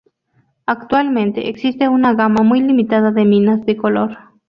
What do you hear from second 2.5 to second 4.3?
limitada de minas de color.